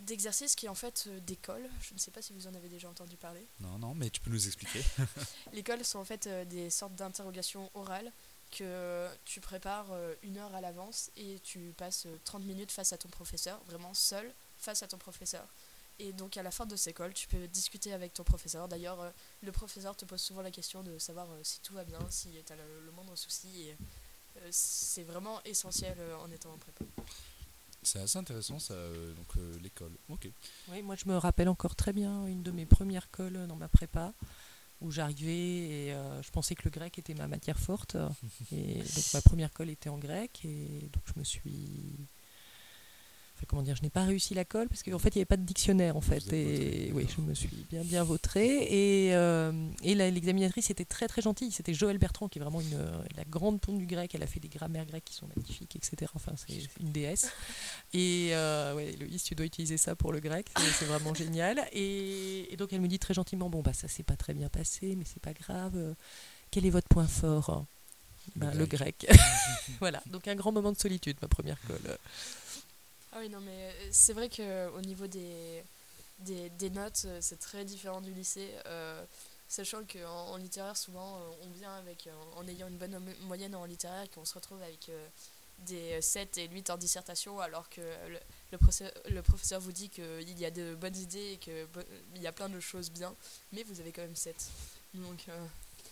d'exercice 0.00 0.54
qui 0.54 0.66
est 0.66 0.68
en 0.68 0.74
fait 0.74 1.04
euh, 1.06 1.20
d'école. 1.20 1.68
Je 1.82 1.94
ne 1.94 1.98
sais 1.98 2.10
pas 2.10 2.22
si 2.22 2.32
vous 2.32 2.46
en 2.46 2.54
avez 2.54 2.68
déjà 2.68 2.88
entendu 2.88 3.16
parler. 3.16 3.46
Non, 3.60 3.78
non, 3.78 3.94
mais 3.94 4.10
tu 4.10 4.20
peux 4.20 4.30
nous 4.30 4.46
expliquer. 4.46 4.82
L'école 5.52 5.84
sont 5.84 5.98
en 5.98 6.04
fait 6.04 6.26
euh, 6.26 6.44
des 6.44 6.70
sortes 6.70 6.94
d'interrogations 6.94 7.70
orales 7.74 8.12
que 8.50 9.08
tu 9.24 9.40
prépares 9.40 9.86
euh, 9.92 10.14
une 10.22 10.38
heure 10.38 10.54
à 10.54 10.60
l'avance 10.60 11.10
et 11.16 11.38
tu 11.40 11.72
passes 11.76 12.06
euh, 12.06 12.18
30 12.24 12.44
minutes 12.44 12.72
face 12.72 12.92
à 12.92 12.98
ton 12.98 13.08
professeur, 13.08 13.62
vraiment 13.64 13.94
seul 13.94 14.32
face 14.58 14.82
à 14.82 14.88
ton 14.88 14.98
professeur. 14.98 15.46
Et 15.98 16.12
donc 16.12 16.36
à 16.36 16.42
la 16.42 16.50
fin 16.50 16.66
de 16.66 16.76
cette 16.76 16.92
école, 16.92 17.14
tu 17.14 17.28
peux 17.28 17.46
discuter 17.48 17.92
avec 17.92 18.14
ton 18.14 18.24
professeur. 18.24 18.68
D'ailleurs, 18.68 19.12
le 19.42 19.52
professeur 19.52 19.94
te 19.96 20.04
pose 20.06 20.20
souvent 20.20 20.40
la 20.40 20.50
question 20.50 20.82
de 20.82 20.98
savoir 20.98 21.28
si 21.42 21.60
tout 21.60 21.74
va 21.74 21.84
bien, 21.84 21.98
si 22.08 22.30
tu 22.44 22.52
as 22.52 22.56
le, 22.56 22.90
moindre 22.92 23.16
souci. 23.16 23.68
Et, 23.68 23.76
c'est 24.50 25.02
vraiment 25.02 25.42
essentiel 25.44 25.98
en 26.22 26.30
étant 26.30 26.52
en 26.52 26.56
prépa. 26.56 26.84
C'est 27.82 28.00
assez 28.00 28.18
intéressant, 28.18 28.58
ça, 28.58 28.74
euh, 28.74 29.14
donc 29.14 29.36
euh, 29.36 29.58
l'école. 29.62 29.92
Ok. 30.08 30.28
Oui, 30.70 30.82
moi 30.82 30.96
je 30.96 31.08
me 31.08 31.16
rappelle 31.16 31.48
encore 31.48 31.74
très 31.74 31.92
bien 31.92 32.26
une 32.26 32.42
de 32.42 32.50
mes 32.50 32.66
premières 32.66 33.10
colles 33.10 33.46
dans 33.46 33.56
ma 33.56 33.68
prépa 33.68 34.12
où 34.80 34.90
j'arrivais 34.90 35.86
et 35.86 35.92
euh, 35.92 36.22
je 36.22 36.30
pensais 36.30 36.54
que 36.54 36.62
le 36.64 36.70
grec 36.70 36.98
était 36.98 37.14
ma 37.14 37.26
matière 37.26 37.58
forte. 37.58 37.96
et 38.52 38.78
donc 38.78 39.14
ma 39.14 39.20
première 39.22 39.52
colle 39.52 39.70
était 39.70 39.88
en 39.88 39.98
grec 39.98 40.40
et 40.44 40.90
donc 40.92 41.02
je 41.06 41.18
me 41.18 41.24
suis. 41.24 42.08
Comment 43.48 43.62
dire, 43.62 43.76
je 43.76 43.82
n'ai 43.82 43.90
pas 43.90 44.04
réussi 44.04 44.34
la 44.34 44.44
colle 44.44 44.68
parce 44.68 44.82
qu'en 44.82 44.98
fait 44.98 45.10
il 45.14 45.18
n'y 45.18 45.20
avait 45.20 45.26
pas 45.26 45.36
de 45.36 45.44
dictionnaire 45.44 45.96
en 45.96 46.00
fait. 46.00 46.32
Et 46.32 46.90
oui, 46.94 47.04
d'accord. 47.04 47.16
je 47.24 47.30
me 47.30 47.34
suis 47.34 47.48
bien 47.70 47.82
bien 47.82 48.04
vautrée. 48.04 48.62
Et, 48.70 49.14
euh, 49.14 49.52
et 49.82 49.94
l'examinatrice 49.94 50.70
était 50.70 50.84
très 50.84 51.08
très 51.08 51.22
gentille. 51.22 51.50
C'était 51.50 51.74
Joël 51.74 51.98
Bertrand 51.98 52.28
qui 52.28 52.38
est 52.38 52.42
vraiment 52.42 52.60
une, 52.60 52.74
euh, 52.74 53.02
la 53.16 53.24
grande 53.24 53.60
ponte 53.60 53.78
du 53.78 53.86
grec. 53.86 54.14
Elle 54.14 54.22
a 54.22 54.26
fait 54.26 54.40
des 54.40 54.48
grammaires 54.48 54.86
grecques 54.86 55.04
qui 55.04 55.14
sont 55.14 55.26
magnifiques, 55.34 55.76
etc. 55.76 56.10
Enfin, 56.14 56.32
c'est 56.36 56.52
une 56.80 56.92
déesse. 56.92 57.32
Et 57.92 58.30
euh, 58.32 58.74
ouais, 58.74 58.94
Loïs, 59.00 59.22
tu 59.22 59.34
dois 59.34 59.46
utiliser 59.46 59.76
ça 59.76 59.96
pour 59.96 60.12
le 60.12 60.20
grec, 60.20 60.46
c'est 60.78 60.84
vraiment 60.86 61.14
génial. 61.14 61.60
Et, 61.72 62.52
et 62.52 62.56
donc 62.56 62.72
elle 62.72 62.80
me 62.80 62.88
dit 62.88 62.98
très 62.98 63.14
gentiment, 63.14 63.50
bon 63.50 63.62
bah 63.62 63.72
ça 63.72 63.88
s'est 63.88 64.02
pas 64.02 64.16
très 64.16 64.34
bien 64.34 64.48
passé, 64.48 64.94
mais 64.96 65.04
c'est 65.04 65.22
pas 65.22 65.32
grave. 65.32 65.94
Quel 66.50 66.66
est 66.66 66.70
votre 66.70 66.88
point 66.88 67.06
fort? 67.06 67.66
Le 68.36 68.40
Bah, 68.40 68.52
Le 68.54 68.66
grec. 68.66 69.06
grec. 69.08 69.18
voilà, 69.80 70.02
donc 70.06 70.28
un 70.28 70.34
grand 70.34 70.52
moment 70.52 70.72
de 70.72 70.78
solitude, 70.78 71.16
ma 71.22 71.28
première 71.28 71.60
colle. 71.66 71.98
Ah 73.12 73.18
oui, 73.20 73.28
non, 73.28 73.40
mais 73.40 73.50
euh, 73.70 73.88
c'est 73.90 74.12
vrai 74.12 74.28
qu'au 74.28 74.80
niveau 74.82 75.06
des, 75.06 75.64
des, 76.20 76.70
notes, 76.70 77.02
euh, 77.06 77.18
c'est 77.20 77.38
très 77.38 77.64
différent 77.64 78.00
du 78.00 78.12
lycée. 78.12 78.50
euh, 78.66 79.04
sachant 79.48 79.82
qu'en 79.84 80.28
en 80.28 80.36
littéraire, 80.36 80.76
souvent, 80.76 81.16
euh, 81.16 81.20
on 81.42 81.50
vient 81.50 81.74
avec, 81.74 82.06
euh, 82.06 82.12
en 82.36 82.46
ayant 82.46 82.68
une 82.68 82.76
bonne 82.78 82.96
mo- 83.00 83.26
moyenne 83.26 83.54
en 83.56 83.64
littéraire 83.64 84.04
et 84.04 84.08
qu'on 84.08 84.24
se 84.24 84.34
retrouve 84.34 84.62
avec 84.62 84.88
euh, 84.90 85.08
des 85.66 86.00
7 86.00 86.38
et 86.38 86.48
8 86.48 86.70
en 86.70 86.76
dissertation, 86.78 87.40
alors 87.40 87.68
que 87.68 87.80
le, 87.80 88.18
le, 88.52 89.22
professeur, 89.22 89.60
vous 89.60 89.72
dit 89.72 89.88
qu'il 89.90 90.38
y 90.38 90.44
a 90.44 90.50
de 90.52 90.74
bonnes 90.76 90.96
idées 90.96 91.32
et 91.32 91.36
qu'il 91.38 91.66
y 92.22 92.26
a 92.28 92.32
plein 92.32 92.48
de 92.48 92.60
choses 92.60 92.90
bien, 92.90 93.14
mais 93.52 93.64
vous 93.64 93.80
avez 93.80 93.90
quand 93.92 94.02
même 94.02 94.14
7. 94.16 94.36
Donc, 94.94 95.24
euh, 95.28 95.46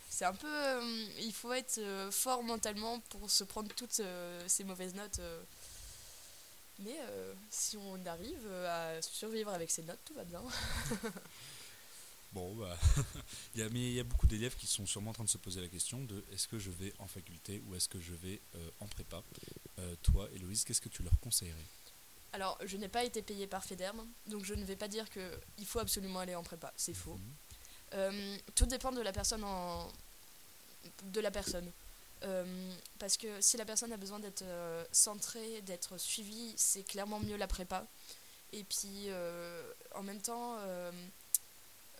c'est 0.08 0.25
un 0.25 0.34
peu. 0.34 0.46
euh, 0.48 1.06
il 1.20 1.32
faut 1.34 1.52
être 1.52 1.78
euh, 1.78 2.10
fort 2.12 2.42
mentalement 2.44 3.00
pour 3.10 3.28
se 3.30 3.42
prendre 3.44 3.68
toutes 3.75 4.00
euh, 4.00 4.40
ces 4.46 4.62
mauvaises 4.64 4.94
notes. 4.94 5.20
Mais 6.78 6.97
euh, 7.00 7.35
si 7.50 7.76
on 7.76 8.04
arrive 8.06 8.47
euh, 8.47 8.99
à 8.99 9.02
survivre 9.02 9.50
avec 9.50 9.70
ces 9.70 9.82
notes, 9.82 10.00
tout 10.04 10.14
va 10.14 10.25
bien. 10.25 10.42
Bon, 12.32 12.54
bah, 12.54 12.76
il 13.54 13.61
y 13.61 13.64
a, 13.64 13.68
mais 13.70 13.80
il 13.80 13.92
y 13.94 14.00
a 14.00 14.04
beaucoup 14.04 14.26
d'élèves 14.26 14.54
qui 14.56 14.66
sont 14.66 14.85
sûrement 14.85 15.11
en 15.11 15.14
train 15.14 15.25
de 15.25 15.30
se 15.30 15.38
poser 15.38 15.61
la 15.61 15.68
question 15.68 16.04
de 16.04 16.23
est-ce 16.32 16.47
que 16.47 16.58
je 16.58 16.70
vais 16.70 16.92
en 16.99 17.06
faculté 17.06 17.62
ou 17.66 17.75
est-ce 17.75 17.88
que 17.88 18.00
je 18.00 18.12
vais 18.12 18.40
euh, 18.54 18.70
en 18.80 18.87
prépa? 18.87 19.23
Euh, 19.78 19.94
Toi, 20.02 20.28
Héloïse, 20.35 20.64
qu'est-ce 20.64 20.80
que 20.80 20.90
tu 20.90 21.02
leur 21.02 21.18
conseillerais? 21.20 21.56
Alors, 22.35 22.58
je 22.66 22.76
n'ai 22.76 22.88
pas 22.88 23.04
été 23.04 23.23
payée 23.23 23.47
par 23.47 23.64
Federm, 23.64 24.06
donc 24.26 24.44
je 24.44 24.52
ne 24.52 24.62
vais 24.64 24.76
pas 24.76 24.88
dire 24.88 25.06
qu'il 25.08 25.66
faut 25.66 25.78
absolument 25.78 26.20
aller 26.20 26.35
en 26.35 26.42
prépa. 26.42 26.73
C'est 26.76 26.94
faux. 26.94 27.18
Mhm. 27.94 28.38
Tout 28.54 28.66
dépend 28.66 28.92
de 28.92 29.00
la 29.00 29.12
personne 29.12 29.42
en... 29.44 29.90
de 31.04 31.20
la 31.20 31.30
personne. 31.30 31.73
Euh, 32.25 32.72
parce 32.98 33.16
que 33.16 33.40
si 33.40 33.56
la 33.56 33.64
personne 33.64 33.92
a 33.92 33.96
besoin 33.96 34.18
d'être 34.18 34.42
euh, 34.42 34.84
centrée, 34.92 35.60
d'être 35.62 35.98
suivie, 35.98 36.52
c'est 36.56 36.82
clairement 36.82 37.20
mieux 37.20 37.37
la 37.37 37.46
prépa. 37.46 37.87
Et 38.52 38.64
puis, 38.64 39.06
euh, 39.08 39.62
en 39.94 40.02
même 40.02 40.20
temps, 40.20 40.58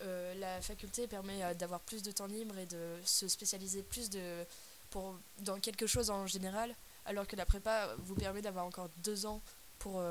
la 0.01 0.61
faculté 0.61 1.07
permet 1.07 1.55
d'avoir 1.55 1.81
plus 1.81 2.03
de 2.03 2.11
temps 2.11 2.27
libre 2.27 2.57
et 2.59 2.67
de 2.67 2.97
se 3.05 3.29
spécialiser 3.29 3.83
plus 3.83 4.09
de, 4.11 4.45
pour, 4.91 5.17
dans 5.41 5.61
quelque 5.61 5.87
chose 5.87 6.11
en 6.11 6.27
général, 6.27 6.75
alors 7.05 7.27
que 7.27 7.37
la 7.37 7.45
prépa 7.45 7.95
vous 7.99 8.15
permet 8.15 8.41
d'avoir 8.41 8.65
encore 8.65 8.89
deux 8.99 9.27
ans 9.27 9.43
pour 9.79 10.03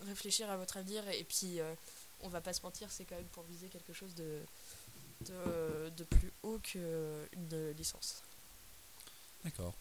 réfléchir 0.00 0.50
à 0.50 0.56
votre 0.56 0.78
avenir. 0.78 1.06
Et 1.10 1.24
puis, 1.24 1.60
on 2.22 2.28
va 2.28 2.40
pas 2.40 2.54
se 2.54 2.62
mentir, 2.62 2.90
c'est 2.90 3.04
quand 3.04 3.16
même 3.16 3.24
pour 3.26 3.42
viser 3.42 3.68
quelque 3.68 3.92
chose 3.92 4.14
de, 4.14 4.40
de, 5.26 5.90
de 5.90 6.04
plus 6.04 6.32
haut 6.42 6.58
qu'une 6.60 7.70
licence. 7.76 8.22
D'accord. 9.44 9.74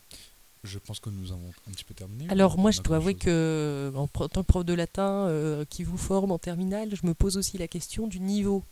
Je 0.64 0.80
pense 0.80 1.00
que 1.00 1.10
nous 1.10 1.32
avons 1.32 1.54
un 1.68 1.72
petit 1.72 1.84
peu 1.84 1.94
terminé. 1.94 2.30
Alors 2.30 2.58
moi, 2.58 2.72
je 2.72 2.82
dois 2.82 2.98
avouer 2.98 3.16
que 3.16 3.92
en 3.96 4.08
tant 4.08 4.28
que 4.44 4.48
prof 4.48 4.64
de 4.64 4.74
latin 4.74 5.28
euh, 5.28 5.66
qui 5.66 5.84
vous 5.84 5.98
forme 5.98 6.32
en 6.32 6.40
terminale, 6.40 6.96
je 6.96 7.06
me 7.06 7.14
pose 7.14 7.36
aussi 7.38 7.58
la 7.58 7.68
question 7.68 8.08
du 8.08 8.20
niveau. 8.20 8.64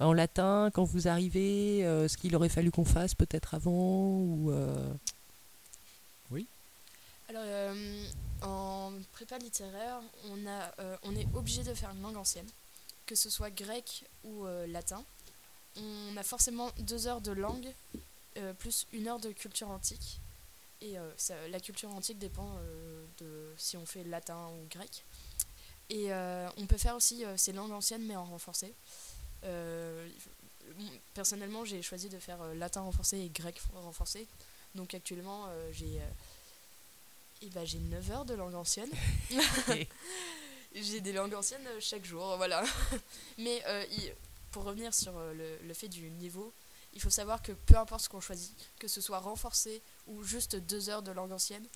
En 0.00 0.12
latin, 0.12 0.70
quand 0.72 0.84
vous 0.84 1.08
arrivez, 1.08 1.84
euh, 1.84 2.08
ce 2.08 2.16
qu'il 2.16 2.34
aurait 2.36 2.48
fallu 2.48 2.70
qu'on 2.70 2.84
fasse 2.84 3.14
peut-être 3.14 3.54
avant 3.54 3.70
ou 4.18 4.50
euh, 4.50 4.92
Alors, 7.28 7.42
euh, 7.46 8.04
en 8.42 8.92
prépa 9.12 9.38
littéraire, 9.38 10.00
on, 10.30 10.46
a, 10.48 10.72
euh, 10.80 10.96
on 11.04 11.14
est 11.14 11.28
obligé 11.34 11.62
de 11.62 11.72
faire 11.74 11.90
une 11.90 12.02
langue 12.02 12.16
ancienne, 12.16 12.48
que 13.06 13.14
ce 13.14 13.30
soit 13.30 13.50
grec 13.50 14.04
ou 14.24 14.46
euh, 14.46 14.66
latin. 14.66 15.04
On 15.76 16.16
a 16.16 16.22
forcément 16.24 16.70
deux 16.80 17.06
heures 17.06 17.20
de 17.20 17.30
langue, 17.30 17.68
euh, 18.36 18.52
plus 18.54 18.86
une 18.92 19.06
heure 19.06 19.20
de 19.20 19.30
culture 19.30 19.70
antique. 19.70 20.20
Et 20.82 20.98
euh, 20.98 21.10
ça- 21.16 21.48
la 21.48 21.60
culture 21.60 21.90
antique 21.90 22.18
dépend 22.18 22.56
euh, 22.58 23.04
de 23.18 23.54
si 23.56 23.76
on 23.76 23.84
fait 23.86 24.04
latin 24.04 24.48
ou 24.48 24.66
grec. 24.70 25.04
Et 25.90 26.12
euh, 26.12 26.48
on 26.56 26.66
peut 26.66 26.78
faire 26.78 26.96
aussi 26.96 27.24
ces 27.36 27.52
langues 27.52 27.72
anciennes, 27.72 28.04
mais 28.06 28.16
en 28.16 28.24
renforcé. 28.24 28.74
Personnellement, 31.14 31.64
j'ai 31.64 31.82
choisi 31.82 32.08
de 32.08 32.18
faire 32.18 32.42
latin 32.54 32.82
renforcé 32.82 33.18
et 33.18 33.28
grec 33.28 33.60
renforcé. 33.74 34.26
Donc 34.74 34.94
actuellement, 34.94 35.46
j'ai... 35.72 36.00
eh 37.42 37.50
ben, 37.50 37.64
j'ai 37.66 37.78
9 37.78 38.10
heures 38.12 38.24
de 38.24 38.34
langue 38.34 38.54
ancienne. 38.54 38.90
j'ai 40.74 41.00
des 41.00 41.12
langues 41.12 41.34
anciennes 41.34 41.66
chaque 41.80 42.04
jour, 42.04 42.36
voilà. 42.36 42.62
Mais 43.38 43.62
euh, 43.66 43.84
pour 44.52 44.62
revenir 44.64 44.94
sur 44.94 45.12
le, 45.18 45.58
le 45.66 45.74
fait 45.74 45.88
du 45.88 46.08
niveau, 46.10 46.52
il 46.92 47.00
faut 47.00 47.10
savoir 47.10 47.42
que 47.42 47.52
peu 47.52 47.76
importe 47.76 48.04
ce 48.04 48.08
qu'on 48.08 48.20
choisit, 48.20 48.54
que 48.78 48.88
ce 48.88 49.00
soit 49.00 49.20
renforcé 49.20 49.82
ou 50.06 50.22
juste 50.22 50.56
2 50.56 50.90
heures 50.90 51.02
de 51.02 51.12
langue 51.12 51.32
ancienne, 51.32 51.66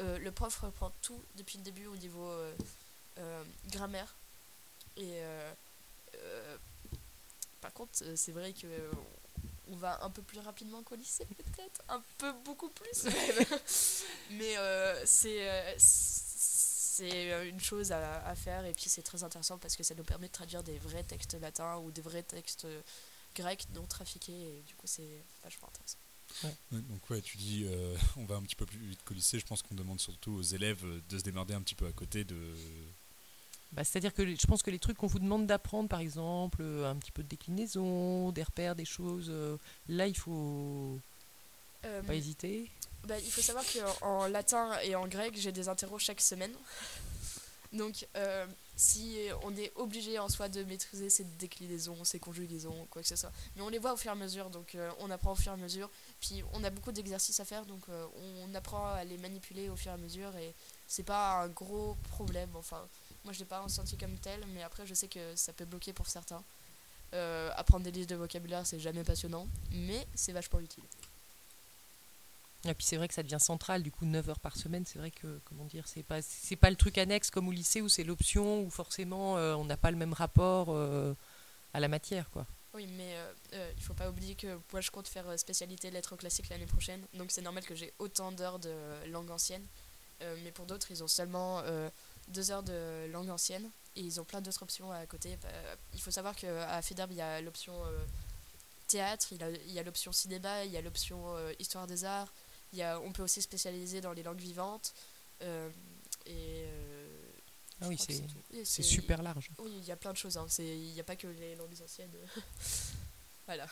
euh, 0.00 0.18
le 0.18 0.30
prof 0.30 0.56
reprend 0.60 0.92
tout 1.02 1.20
depuis 1.36 1.58
le 1.58 1.64
début 1.64 1.86
au 1.86 1.96
niveau 1.96 2.28
euh, 2.28 2.54
euh, 3.18 3.44
grammaire. 3.70 4.14
Et 4.96 5.20
par 7.60 7.72
contre, 7.72 7.92
c'est 8.16 8.32
vrai 8.32 8.52
que 8.52 8.66
on 9.70 9.76
va 9.76 10.02
un 10.02 10.10
peu 10.10 10.22
plus 10.22 10.40
rapidement 10.40 10.82
qu'au 10.82 10.96
lycée, 10.96 11.26
peut-être, 11.26 11.82
un 11.88 12.02
peu 12.16 12.32
beaucoup 12.44 12.68
plus? 12.70 13.04
même. 13.04 13.14
Mais 14.32 14.54
c'est 15.04 15.76
c'est 15.78 17.48
une 17.48 17.60
chose 17.60 17.92
à, 17.92 18.26
à 18.26 18.34
faire 18.34 18.64
et 18.64 18.72
puis 18.72 18.88
c'est 18.88 19.02
très 19.02 19.22
intéressant 19.22 19.56
parce 19.58 19.76
que 19.76 19.84
ça 19.84 19.94
nous 19.94 20.02
permet 20.02 20.26
de 20.26 20.32
traduire 20.32 20.64
des 20.64 20.78
vrais 20.78 21.04
textes 21.04 21.34
latins 21.40 21.76
ou 21.76 21.92
des 21.92 22.00
vrais 22.00 22.24
textes 22.24 22.66
grecs 23.38 23.66
non 23.74 23.84
trafiqués 23.86 24.32
et 24.58 24.62
du 24.66 24.74
coup 24.74 24.86
c'est 24.86 25.24
vachement 25.42 25.68
intéressant. 25.68 25.98
Ouais, 26.44 26.80
donc 26.82 27.08
ouais, 27.10 27.22
tu 27.22 27.36
dis, 27.38 27.64
euh, 27.66 27.96
on 28.16 28.24
va 28.26 28.36
un 28.36 28.42
petit 28.42 28.54
peu 28.56 28.66
plus 28.66 28.78
vite 28.78 29.00
qu'au 29.04 29.14
lycée. 29.14 29.38
Je 29.38 29.46
pense 29.46 29.62
qu'on 29.62 29.74
demande 29.74 29.98
surtout 30.00 30.32
aux 30.32 30.42
élèves 30.42 30.84
euh, 30.84 31.00
de 31.08 31.18
se 31.18 31.22
démerder 31.24 31.54
un 31.54 31.62
petit 31.62 31.74
peu 31.74 31.86
à 31.86 31.92
côté 31.92 32.24
de. 32.24 32.36
bah, 33.72 33.82
c'est-à-dire 33.84 34.12
que 34.12 34.26
je 34.34 34.46
pense 34.46 34.62
que 34.62 34.70
les 34.70 34.78
trucs 34.78 34.98
qu'on 34.98 35.06
vous 35.06 35.20
demande 35.20 35.46
d'apprendre, 35.46 35.88
par 35.88 36.00
exemple, 36.00 36.58
euh, 36.60 36.90
un 36.90 36.96
petit 36.96 37.12
peu 37.12 37.22
de 37.22 37.28
déclinaison, 37.28 38.30
des 38.32 38.42
repères, 38.42 38.74
des 38.76 38.84
choses, 38.84 39.32
là 39.88 40.06
il 40.06 40.16
faut 40.16 41.00
Euh, 41.84 42.02
pas 42.02 42.14
hésiter. 42.14 42.70
Bah, 43.06 43.18
il 43.18 43.30
faut 43.30 43.40
savoir 43.40 43.64
qu'en 44.00 44.26
latin 44.26 44.78
et 44.82 44.94
en 44.96 45.06
grec, 45.08 45.32
j'ai 45.36 45.52
des 45.52 45.68
interros 45.68 45.98
chaque 46.00 46.20
semaine. 46.20 46.52
Donc, 47.72 48.06
euh, 48.16 48.46
si 48.78 49.18
on 49.42 49.56
est 49.56 49.72
obligé 49.74 50.20
en 50.20 50.28
soi 50.28 50.48
de 50.48 50.62
maîtriser 50.62 51.10
ces 51.10 51.24
déclinaisons, 51.24 52.04
ces 52.04 52.20
conjugaisons, 52.20 52.86
quoi 52.90 53.02
que 53.02 53.08
ce 53.08 53.16
soit. 53.16 53.32
Mais 53.56 53.62
on 53.62 53.68
les 53.68 53.80
voit 53.80 53.92
au 53.92 53.96
fur 53.96 54.10
et 54.10 54.12
à 54.12 54.14
mesure, 54.14 54.50
donc 54.50 54.76
euh, 54.76 54.88
on 55.00 55.10
apprend 55.10 55.32
au 55.32 55.34
fur 55.34 55.50
et 55.50 55.54
à 55.54 55.58
mesure. 55.58 55.90
Puis 56.20 56.44
on 56.52 56.62
a 56.62 56.70
beaucoup 56.70 56.92
d'exercices 56.92 57.40
à 57.40 57.44
faire, 57.44 57.66
donc 57.66 57.80
euh, 57.88 58.06
on 58.44 58.54
apprend 58.54 58.86
à 58.86 59.02
les 59.02 59.18
manipuler 59.18 59.68
au 59.68 59.74
fur 59.74 59.90
et 59.90 59.94
à 59.94 59.96
mesure. 59.96 60.34
Et 60.36 60.54
c'est 60.86 61.02
pas 61.02 61.42
un 61.42 61.48
gros 61.48 61.96
problème. 62.10 62.50
Enfin, 62.54 62.86
moi 63.24 63.32
je 63.32 63.40
l'ai 63.40 63.46
pas 63.46 63.60
ressenti 63.60 63.96
comme 63.96 64.16
tel, 64.18 64.40
mais 64.54 64.62
après 64.62 64.86
je 64.86 64.94
sais 64.94 65.08
que 65.08 65.34
ça 65.34 65.52
peut 65.52 65.64
bloquer 65.64 65.92
pour 65.92 66.06
certains. 66.06 66.44
Euh, 67.14 67.50
apprendre 67.56 67.82
des 67.82 67.90
listes 67.90 68.10
de 68.10 68.14
vocabulaire, 68.14 68.64
c'est 68.64 68.78
jamais 68.78 69.02
passionnant, 69.02 69.48
mais 69.72 70.06
c'est 70.14 70.32
vachement 70.32 70.60
utile. 70.60 70.84
Et 72.68 72.74
puis 72.74 72.86
c'est 72.86 72.96
vrai 72.96 73.08
que 73.08 73.14
ça 73.14 73.22
devient 73.22 73.40
central, 73.40 73.82
du 73.82 73.90
coup 73.90 74.04
9 74.04 74.28
heures 74.28 74.40
par 74.40 74.56
semaine, 74.56 74.84
c'est 74.86 74.98
vrai 74.98 75.10
que, 75.10 75.40
comment 75.44 75.64
dire, 75.64 75.86
c'est 75.86 76.02
pas, 76.02 76.22
c'est 76.22 76.56
pas 76.56 76.70
le 76.70 76.76
truc 76.76 76.98
annexe 76.98 77.30
comme 77.30 77.48
au 77.48 77.52
lycée 77.52 77.80
où 77.80 77.88
c'est 77.88 78.04
l'option, 78.04 78.62
où 78.62 78.70
forcément 78.70 79.36
euh, 79.36 79.54
on 79.54 79.64
n'a 79.64 79.76
pas 79.76 79.90
le 79.90 79.96
même 79.96 80.12
rapport 80.12 80.68
euh, 80.70 81.14
à 81.74 81.80
la 81.80 81.88
matière, 81.88 82.30
quoi. 82.30 82.46
Oui, 82.74 82.86
mais 82.86 83.16
euh, 83.16 83.32
euh, 83.54 83.72
il 83.76 83.82
faut 83.82 83.94
pas 83.94 84.08
oublier 84.08 84.34
que 84.34 84.58
moi 84.72 84.80
je 84.80 84.90
compte 84.90 85.08
faire 85.08 85.38
spécialité 85.38 85.90
lettres 85.90 86.16
classiques 86.16 86.48
l'année 86.48 86.66
prochaine, 86.66 87.04
donc 87.14 87.32
c'est 87.32 87.42
normal 87.42 87.64
que 87.64 87.74
j'ai 87.74 87.92
autant 87.98 88.30
d'heures 88.30 88.58
de 88.58 88.72
langue 89.10 89.30
ancienne. 89.30 89.66
Mais 90.42 90.50
pour 90.50 90.66
d'autres, 90.66 90.90
ils 90.90 91.04
ont 91.04 91.08
seulement 91.08 91.60
euh, 91.60 91.88
deux 92.26 92.50
heures 92.50 92.64
de 92.64 93.08
langue 93.12 93.30
ancienne 93.30 93.70
et 93.94 94.00
ils 94.00 94.20
ont 94.20 94.24
plein 94.24 94.40
d'autres 94.40 94.64
options 94.64 94.90
à 94.90 95.06
côté. 95.06 95.36
Bah, 95.42 95.48
il 95.94 96.00
faut 96.00 96.10
savoir 96.10 96.34
qu'à 96.34 96.82
FEDERB, 96.82 97.12
il 97.12 97.18
y 97.18 97.20
a 97.20 97.40
l'option 97.40 97.72
théâtre, 98.88 99.28
il, 99.32 99.72
y 99.72 99.78
a 99.78 99.82
l'option 99.84 100.10
cinéma, 100.10 100.64
il 100.64 100.72
y 100.72 100.76
a 100.76 100.80
l'option 100.80 101.36
histoire 101.60 101.86
des 101.86 102.04
arts, 102.04 102.32
y 102.74 102.82
a, 102.82 103.00
on 103.00 103.12
peut 103.12 103.22
aussi 103.22 103.40
spécialiser 103.40 104.00
dans 104.00 104.12
les 104.12 104.22
langues 104.22 104.40
vivantes. 104.40 104.92
euh, 105.42 105.70
et 106.26 106.64
euh, 106.66 107.08
Ah 107.80 107.88
oui, 107.88 107.96
c'est- 107.98 108.20
tout. 108.26 108.34
Oui, 108.52 108.60
C'est 108.66 108.82
super 108.82 109.22
large. 109.22 109.48
Oui, 109.58 109.70
il 109.78 109.84
y 109.84 109.92
a 109.92 109.96
plein 109.96 110.12
de 110.12 110.18
choses. 110.18 110.36
hein. 110.36 110.46
Il 110.58 110.92
n'y 110.92 111.00
a 111.00 111.04
pas 111.04 111.16
que 111.16 111.26
les 111.28 111.54
langues 111.54 111.80
anciennes. 111.82 112.10
voilà. 113.46 113.66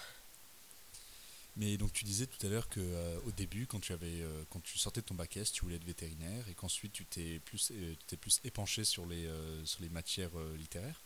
Mais 1.58 1.76
donc 1.78 1.92
tu 1.92 2.04
disais 2.04 2.26
tout 2.26 2.46
à 2.46 2.50
l'heure 2.50 2.68
que 2.68 2.80
euh, 2.80 3.18
au 3.26 3.30
début, 3.32 3.66
quand 3.66 3.80
tu 3.80 3.92
avais, 3.94 4.20
euh, 4.20 4.44
quand 4.50 4.62
tu 4.62 4.78
sortais 4.78 5.00
de 5.00 5.06
ton 5.06 5.14
bac 5.14 5.36
S, 5.38 5.52
tu 5.52 5.62
voulais 5.62 5.76
être 5.76 5.84
vétérinaire 5.84 6.46
et 6.48 6.54
qu'ensuite 6.54 6.92
tu 6.92 7.04
t'es 7.06 7.38
plus, 7.46 7.70
euh, 7.72 7.94
tu 7.98 8.04
t'es 8.08 8.16
plus 8.18 8.40
épanché 8.44 8.84
sur 8.84 9.06
les, 9.06 9.24
euh, 9.26 9.64
sur 9.64 9.80
les 9.82 9.88
matières 9.88 10.38
euh, 10.38 10.54
littéraires. 10.56 11.00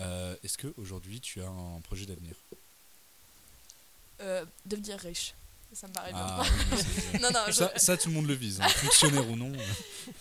Euh, 0.00 0.34
Est-ce 0.42 0.56
que 0.56 0.72
aujourd'hui 0.78 1.20
tu 1.20 1.42
as 1.42 1.48
un 1.48 1.80
projet 1.82 2.06
d'avenir? 2.06 2.34
Euh, 4.20 4.44
devenir 4.66 4.98
riche. 4.98 5.34
Ça 5.72 5.86
me 5.88 5.92
paraît 5.92 6.10
Ah 6.14 6.42
bien. 6.42 6.52
oui, 6.52 6.64
mais 6.70 6.76
c'est- 6.82 7.18
non, 7.20 7.30
non, 7.30 7.40
je- 7.46 7.52
ça, 7.52 7.72
ça, 7.78 7.96
tout 7.96 8.08
le 8.08 8.14
monde 8.16 8.26
le 8.26 8.34
vise, 8.34 8.60
hein, 8.60 8.68
fonctionnaire 8.68 9.28
ou 9.30 9.36
non. 9.36 9.52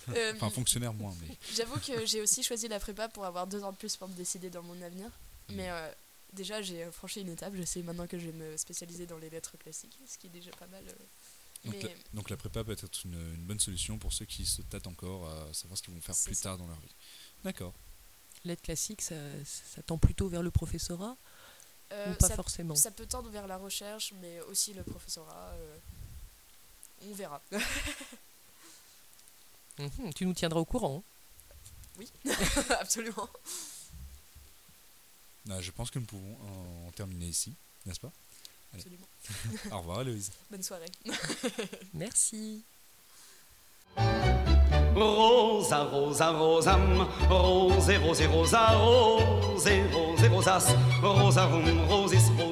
euh, 0.10 0.34
Enfin 0.36 0.50
fonctionnaire 0.50 0.94
moins, 0.94 1.16
mais 1.22 1.36
J'avoue 1.56 1.80
que 1.80 2.06
j'ai 2.06 2.22
aussi 2.22 2.44
choisi 2.44 2.68
la 2.68 2.80
prépa 2.80 3.10
pour 3.10 3.26
avoir 3.26 3.48
deux 3.48 3.64
ans 3.64 3.72
de 3.72 3.78
plus 3.78 3.96
pour 3.98 4.08
me 4.08 4.14
décider 4.14 4.50
dans 4.50 4.62
mon 4.64 4.80
avenir. 4.82 5.10
Mais 5.50 5.70
euh, 5.72 5.92
déjà, 6.34 6.62
j'ai 6.62 6.84
euh, 6.84 6.92
franchi 6.92 7.22
une 7.22 7.30
étape. 7.30 7.54
Je 7.56 7.64
sais 7.64 7.82
maintenant 7.82 8.06
que 8.06 8.20
je 8.20 8.28
vais 8.28 8.34
me 8.34 8.56
spécialiser 8.58 9.08
dans 9.08 9.18
les 9.18 9.30
lettres 9.32 9.58
classiques, 9.58 9.98
ce 10.08 10.18
qui 10.20 10.28
est 10.28 10.32
déjà 10.32 10.52
pas 10.52 10.68
mal. 10.68 10.84
euh. 10.88 10.94
donc, 11.66 11.74
Mais 11.76 11.82
la, 11.82 11.90
donc 12.14 12.30
la 12.30 12.38
prépa 12.38 12.64
peut 12.64 12.74
être 12.74 12.88
une, 13.06 13.14
une 13.16 13.44
bonne 13.46 13.60
solution 13.60 13.98
pour 13.98 14.14
ceux 14.14 14.26
qui 14.26 14.46
se 14.46 14.62
tâtent 14.62 14.86
encore 14.88 15.28
à 15.28 15.52
savoir 15.54 15.78
ce 15.78 15.82
qu'ils 15.84 15.94
vont 15.96 16.02
faire 16.02 16.16
plus 16.24 16.36
ça. 16.36 16.44
tard 16.44 16.58
dans 16.60 16.68
leur 16.68 16.80
vie. 16.80 16.94
D'accord. 17.44 17.74
L'aide 18.46 18.62
classique, 18.62 19.02
ça, 19.02 19.16
ça 19.44 19.82
tend 19.82 19.98
plutôt 19.98 20.30
vers 20.30 20.44
le 20.44 20.52
professorat 20.52 21.18
ou 21.92 22.14
pas 22.16 22.28
ça, 22.28 22.36
forcément 22.36 22.76
ça 22.76 22.92
peut 22.92 23.06
tendre 23.06 23.30
vers 23.30 23.48
la 23.48 23.58
recherche, 23.58 24.14
mais 24.22 24.40
aussi 24.42 24.74
le 24.74 24.84
professorat. 24.84 25.52
euh, 25.54 25.78
on 27.02 27.14
verra. 27.14 27.42
Mhm, 29.80 30.14
Tu 30.14 30.26
nous 30.26 30.34
tiendras 30.34 30.60
au 30.60 30.66
courant. 30.66 31.02
hein. 31.98 32.04
Absolument. 32.80 33.30
Ah, 35.50 35.62
je 35.62 35.72
pense 35.72 35.90
que 35.90 36.00
nous 36.00 36.06
pouvons 36.06 36.38
en, 36.42 36.88
en 36.88 36.92
terminer 36.92 37.28
ici, 37.28 37.54
n'est-ce 37.86 38.00
pas? 38.02 38.12
Allez. 38.74 38.84
Absolument. 38.84 39.08
Au 39.72 39.80
revoir, 39.80 40.02
Héloïse. 40.02 40.32
Bonne 40.52 40.64
soirée. 40.64 40.92
Merci. 41.94 42.64
Rosa, 45.00 45.88
rosa, 45.90 46.26
rosam, 46.34 47.08
rose, 47.30 47.98
rose, 48.00 48.28
rosa, 48.28 48.68
rose, 48.74 49.82
rose, 49.94 50.28
rosas, 50.28 50.76
rosarum, 51.02 51.88
rosis, 51.88 52.30
rosis. 52.38 52.49